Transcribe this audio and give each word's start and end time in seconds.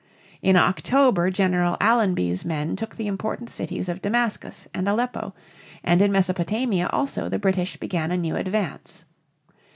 In 0.41 0.55
October 0.55 1.29
General 1.29 1.77
Allenby's 1.79 2.43
men 2.43 2.75
took 2.75 2.95
the 2.95 3.05
important 3.05 3.51
cities 3.51 3.87
of 3.87 4.01
Damascus 4.01 4.67
and 4.73 4.89
Aleppo, 4.89 5.35
and 5.83 6.01
in 6.01 6.11
Mesopotamia 6.11 6.89
also 6.91 7.29
the 7.29 7.37
British 7.37 7.77
began 7.77 8.09
a 8.09 8.17
new 8.17 8.35
advance. 8.35 9.05